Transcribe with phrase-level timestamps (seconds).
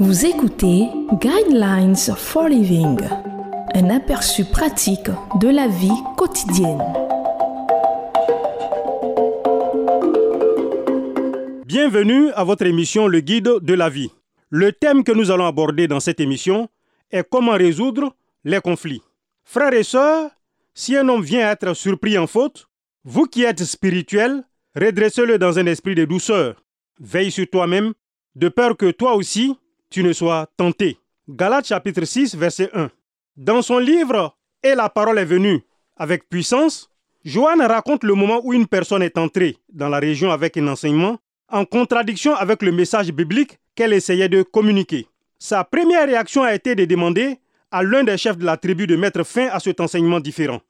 [0.00, 0.88] Vous écoutez
[1.20, 2.98] Guidelines for Living,
[3.74, 5.08] un aperçu pratique
[5.40, 6.82] de la vie quotidienne.
[11.64, 14.10] Bienvenue à votre émission Le Guide de la vie.
[14.50, 16.68] Le thème que nous allons aborder dans cette émission
[17.12, 19.02] est comment résoudre les conflits.
[19.44, 20.28] Frères et sœurs,
[20.74, 22.66] si un homme vient être surpris en faute,
[23.04, 24.42] vous qui êtes spirituel,
[24.74, 26.64] redressez-le dans un esprit de douceur.
[26.98, 27.92] Veille sur toi-même,
[28.34, 29.56] de peur que toi aussi,
[29.94, 30.98] tu ne sois tenté.
[31.28, 32.90] Galates chapitre 6, verset 1.
[33.36, 35.62] Dans son livre Et la parole est venue
[35.96, 36.90] avec puissance,
[37.24, 41.18] Joanne raconte le moment où une personne est entrée dans la région avec un enseignement
[41.48, 45.06] en contradiction avec le message biblique qu'elle essayait de communiquer.
[45.38, 47.38] Sa première réaction a été de demander
[47.70, 50.60] à l'un des chefs de la tribu de mettre fin à cet enseignement différent.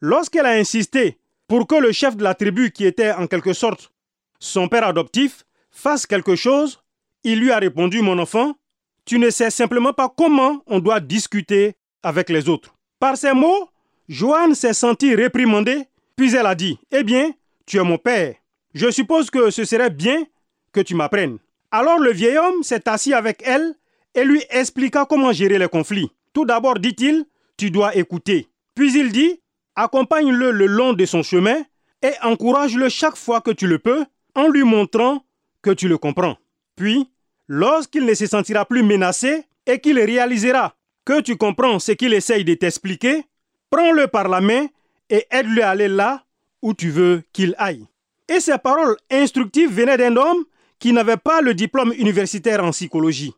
[0.00, 3.92] Lorsqu'elle a insisté pour que le chef de la tribu, qui était en quelque sorte
[4.40, 6.82] son père adoptif, fasse quelque chose,
[7.22, 8.56] il lui a répondu, mon enfant,
[9.04, 12.74] tu ne sais simplement pas comment on doit discuter avec les autres.
[12.98, 13.68] Par ces mots,
[14.08, 15.84] Joanne s'est sentie réprimandée,
[16.16, 17.32] puis elle a dit, eh bien,
[17.66, 18.34] tu es mon père.
[18.74, 20.24] Je suppose que ce serait bien
[20.72, 21.38] que tu m'apprennes.
[21.70, 23.74] Alors le vieil homme s'est assis avec elle
[24.14, 26.10] et lui expliqua comment gérer les conflits.
[26.32, 27.24] Tout d'abord, dit-il,
[27.56, 28.48] tu dois écouter.
[28.74, 29.40] Puis il dit,
[29.76, 31.62] accompagne-le le long de son chemin
[32.02, 35.24] et encourage-le chaque fois que tu le peux en lui montrant
[35.62, 36.36] que tu le comprends.
[36.76, 37.10] Puis,
[37.48, 42.44] lorsqu'il ne se sentira plus menacé et qu'il réalisera que tu comprends ce qu'il essaye
[42.44, 43.24] de t'expliquer,
[43.70, 44.66] prends-le par la main
[45.10, 46.24] et aide-le à aller là
[46.62, 47.86] où tu veux qu'il aille.
[48.28, 50.44] Et ces paroles instructives venaient d'un homme
[50.78, 53.34] qui n'avait pas le diplôme universitaire en psychologie.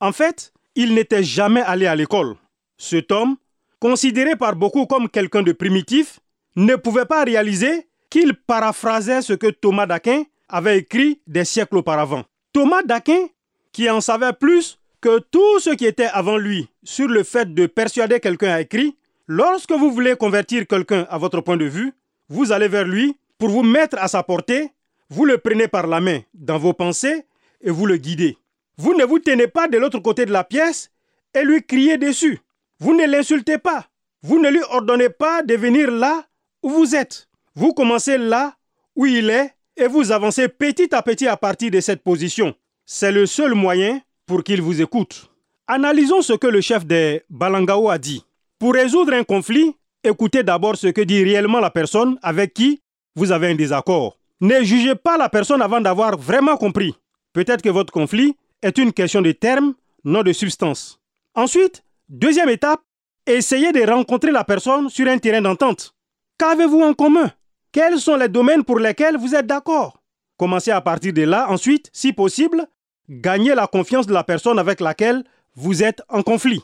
[0.00, 2.36] En fait, il n'était jamais allé à l'école.
[2.76, 3.36] Cet homme,
[3.78, 6.20] considéré par beaucoup comme quelqu'un de primitif,
[6.56, 12.24] ne pouvait pas réaliser qu'il paraphrasait ce que Thomas d'Aquin avait écrit des siècles auparavant.
[12.52, 13.26] Thomas d'Aquin,
[13.72, 17.66] qui en savait plus que tous ceux qui étaient avant lui sur le fait de
[17.66, 18.96] persuader quelqu'un a écrit,
[19.26, 21.92] lorsque vous voulez convertir quelqu'un à votre point de vue,
[22.28, 24.70] vous allez vers lui pour vous mettre à sa portée,
[25.10, 27.26] vous le prenez par la main dans vos pensées
[27.60, 28.38] et vous le guidez.
[28.78, 30.90] Vous ne vous tenez pas de l'autre côté de la pièce
[31.34, 32.38] et lui criez dessus.
[32.78, 33.88] Vous ne l'insultez pas.
[34.22, 36.24] Vous ne lui ordonnez pas de venir là
[36.62, 37.28] où vous êtes.
[37.54, 38.54] Vous commencez là
[38.94, 42.54] où il est et vous avancez petit à petit à partir de cette position.
[42.84, 45.30] C'est le seul moyen pour qu'il vous écoute.
[45.66, 48.24] Analysons ce que le chef des Balangao a dit.
[48.58, 52.82] Pour résoudre un conflit, écoutez d'abord ce que dit réellement la personne avec qui
[53.14, 54.18] vous avez un désaccord.
[54.40, 56.94] Ne jugez pas la personne avant d'avoir vraiment compris.
[57.32, 61.00] Peut-être que votre conflit est une question de termes, non de substance.
[61.34, 62.80] Ensuite, deuxième étape,
[63.26, 65.94] essayez de rencontrer la personne sur un terrain d'entente.
[66.38, 67.30] Qu'avez-vous en commun?
[67.70, 70.01] Quels sont les domaines pour lesquels vous êtes d'accord?
[70.42, 71.48] Commencez à partir de là.
[71.50, 72.66] Ensuite, si possible,
[73.08, 75.22] gagnez la confiance de la personne avec laquelle
[75.54, 76.60] vous êtes en conflit.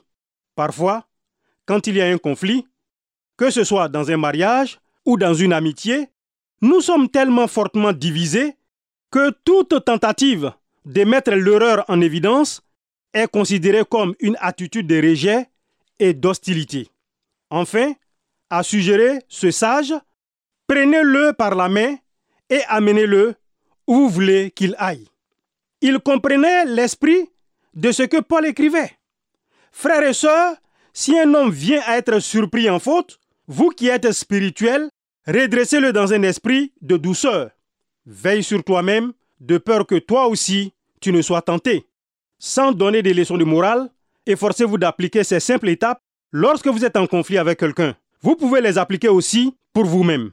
[0.56, 1.06] Parfois,
[1.64, 2.66] quand il y a un conflit,
[3.36, 6.08] que ce soit dans un mariage ou dans une amitié,
[6.60, 8.56] nous sommes tellement fortement divisés
[9.12, 10.50] que toute tentative
[10.84, 12.62] de mettre l'erreur en évidence
[13.14, 15.46] est considérée comme une attitude de rejet
[16.00, 16.88] et d'hostilité.
[17.48, 17.92] Enfin,
[18.50, 19.94] à suggérer ce sage,
[20.66, 21.94] prenez-le par la main
[22.50, 23.36] et amenez-le
[23.88, 25.08] où voulez qu'il aille.
[25.80, 27.30] Il comprenait l'esprit
[27.74, 28.92] de ce que Paul écrivait.
[29.72, 30.56] Frères et sœurs,
[30.92, 34.90] si un homme vient à être surpris en faute, vous qui êtes spirituels,
[35.26, 37.50] redressez-le dans un esprit de douceur.
[38.06, 41.86] Veille sur toi-même, de peur que toi aussi tu ne sois tenté.
[42.38, 43.88] Sans donner des leçons de morale,
[44.26, 47.96] efforcez-vous d'appliquer ces simples étapes lorsque vous êtes en conflit avec quelqu'un.
[48.20, 50.32] Vous pouvez les appliquer aussi pour vous-même.